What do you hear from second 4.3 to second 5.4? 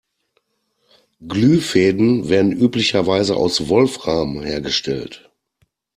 hergestellt.